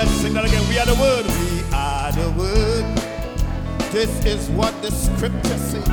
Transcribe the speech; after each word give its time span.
let's 0.00 0.12
sing 0.22 0.32
that 0.32 0.46
again. 0.46 0.66
We 0.66 0.78
are 0.78 0.86
the 0.86 0.94
Word. 0.94 1.26
We 1.26 1.62
are 1.74 2.10
the 2.12 2.30
Word. 2.30 2.86
This 3.92 4.24
is 4.24 4.48
what 4.50 4.72
the 4.80 4.90
Scripture 4.90 5.58
say. 5.58 5.84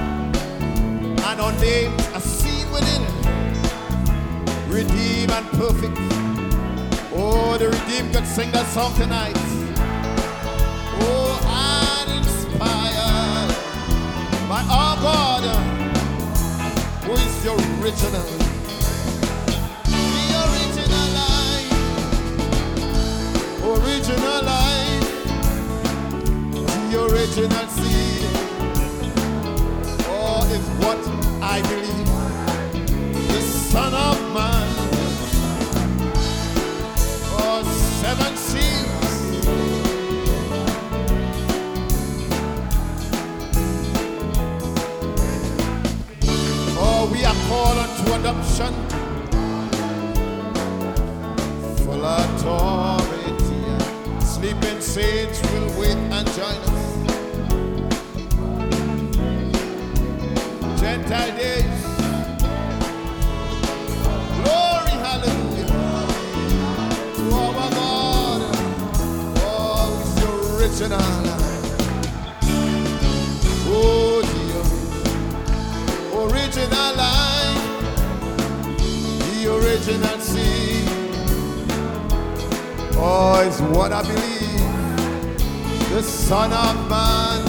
And 1.27 1.41
our 1.41 1.51
names 1.59 2.07
are 2.15 2.21
seen 2.21 2.71
within 2.71 3.01
it. 3.03 3.15
Redeem 4.69 5.29
and 5.29 5.45
perfect. 5.59 5.97
Oh, 7.19 7.57
the 7.59 7.67
redeemed 7.67 8.13
could 8.13 8.25
sing 8.25 8.49
that 8.51 8.67
song 8.67 8.95
tonight. 8.95 9.35
Oh, 11.03 11.33
I'm 11.43 12.09
inspired 12.17 13.49
by 14.47 14.61
our 14.71 14.95
God, 15.03 15.43
who 17.03 17.11
is 17.11 17.43
the 17.43 17.51
original. 17.83 18.46
The 27.37 27.43
original 27.43 27.67
seed. 27.67 28.23
Oh, 30.09 30.41
is 30.55 30.65
what 30.81 30.97
I 31.39 31.61
believe. 31.61 32.09
The 33.27 33.41
Son 33.41 33.93
of 33.93 34.17
Man. 34.33 34.67
Oh, 37.37 37.61
seven 38.01 38.35
seals. 38.37 39.37
Oh, 46.75 47.01
we 47.11 47.23
are 47.23 47.37
called 47.47 47.77
unto 47.77 48.13
adoption. 48.13 48.73
Full 51.85 52.03
authority. 52.03 53.61
Sleeping 54.25 54.81
saints 54.81 55.39
will 55.51 55.69
wake 55.79 55.97
and 55.97 56.27
join 56.29 56.55
us. 56.55 56.76
Days. 61.07 61.63
Glory, 64.43 64.95
hallelujah. 65.05 65.67
To 67.15 67.23
our 67.33 67.69
God. 67.71 68.41
Oh, 69.39 69.95
it's 70.01 70.13
the 70.19 70.27
original. 70.57 70.99
Oh, 73.69 74.19
the 74.27 74.47
original 76.19 76.91
life. 76.97 77.63
The 79.31 79.39
original 79.55 80.17
seed. 80.19 80.89
Oh, 82.97 83.39
it's 83.47 83.61
what 83.61 83.91
I 83.93 84.01
believe. 84.01 84.61
The 85.91 86.03
Son 86.03 86.51
of 86.51 86.89
Man, 86.89 87.45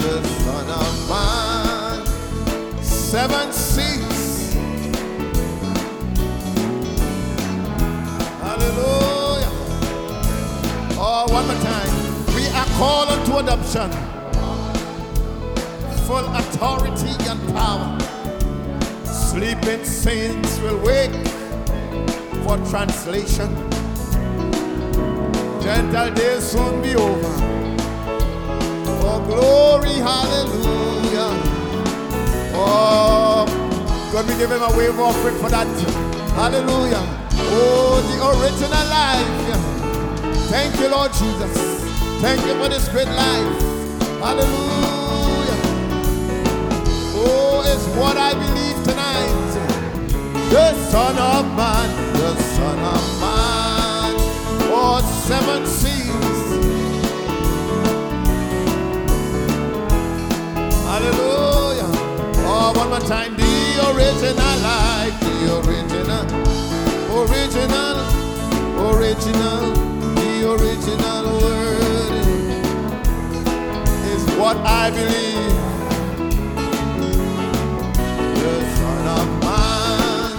Seven 3.09 3.51
seals. 3.51 4.53
Hallelujah. 8.39 9.49
Oh, 10.95 11.25
one 11.31 11.47
more 11.47 11.55
time. 11.63 12.35
We 12.35 12.47
are 12.49 12.67
called 12.77 13.09
unto 13.09 13.37
adoption. 13.37 13.89
Full 16.05 16.27
authority 16.35 17.15
and 17.27 17.41
power. 17.55 17.97
Sleeping 19.05 19.83
saints 19.83 20.59
will 20.59 20.77
wake 20.85 21.15
for 22.43 22.57
translation. 22.69 23.49
Gentile 25.63 26.13
days 26.13 26.43
soon 26.43 26.79
be 26.83 26.93
over. 26.93 27.33
Oh, 29.01 29.19
glory, 29.25 29.95
hallelujah. 29.95 31.48
Oh, 32.61 33.45
God, 34.11 34.27
we 34.27 34.35
give 34.37 34.51
him 34.51 34.61
a 34.61 34.71
wave 34.77 34.99
offering 34.99 35.37
for 35.37 35.49
that. 35.49 35.67
Hallelujah. 36.35 37.03
Oh, 37.55 38.01
the 38.09 38.17
original 38.35 38.85
life. 38.91 39.29
Thank 40.49 40.79
you, 40.79 40.89
Lord 40.89 41.13
Jesus. 41.13 41.53
Thank 42.21 42.45
you 42.45 42.53
for 42.61 42.67
this 42.67 42.89
great 42.89 43.07
life. 43.07 43.61
Hallelujah. 44.19 45.57
Oh, 47.15 47.63
it's 47.65 47.87
what 47.95 48.17
I 48.17 48.33
believe 48.33 48.83
tonight. 48.83 49.29
The 50.49 50.73
Son 50.89 51.17
of 51.17 51.45
Man, 51.55 52.13
the 52.13 52.35
Son 52.35 52.79
of 52.79 53.01
Man. 53.11 53.18
One 62.99 63.09
time. 63.09 63.35
The 63.35 63.43
original 63.91 64.57
life, 64.61 65.19
the 65.19 65.57
original, 65.59 66.25
original, 67.21 67.97
original, 68.93 69.61
the 70.15 70.31
original 70.53 71.23
word 71.39 72.63
is 74.13 74.23
what 74.37 74.57
I 74.57 74.89
believe. 74.91 75.37
The 78.35 78.53
Son 78.75 79.07
of 79.17 79.27
Man, 79.43 80.31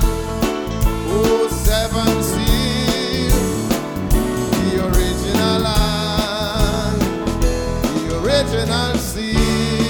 the 4.50 4.72
original 4.86 5.60
the 7.94 8.04
original 8.22 8.94
seed. 8.98 9.89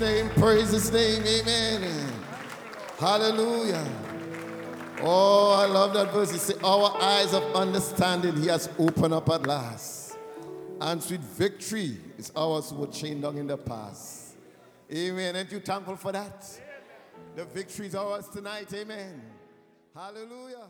Name, 0.00 0.28
praise 0.30 0.70
his 0.70 0.90
name, 0.92 1.22
amen. 1.22 2.12
Hallelujah. 2.98 3.86
Oh, 5.02 5.52
I 5.52 5.66
love 5.66 5.94
that 5.94 6.12
verse. 6.12 6.32
He 6.32 6.38
said, 6.38 6.56
Our 6.62 6.94
eyes 7.00 7.32
of 7.32 7.42
understanding 7.54 8.36
he 8.36 8.48
has 8.48 8.68
opened 8.78 9.14
up 9.14 9.28
at 9.30 9.46
last. 9.46 10.18
And 10.80 11.02
sweet 11.02 11.20
victory 11.20 11.98
is 12.18 12.32
ours 12.34 12.70
who 12.70 12.76
were 12.76 12.86
chained 12.86 13.22
down 13.22 13.36
in 13.38 13.46
the 13.46 13.56
past. 13.56 14.36
Amen. 14.92 15.36
Aren't 15.36 15.52
you 15.52 15.60
thankful 15.60 15.96
for 15.96 16.12
that? 16.12 16.46
The 17.36 17.44
victory 17.44 17.86
is 17.86 17.94
ours 17.94 18.28
tonight. 18.28 18.72
Amen. 18.74 19.22
Hallelujah. 19.94 20.66